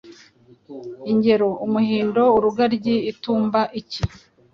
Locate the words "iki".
3.79-4.01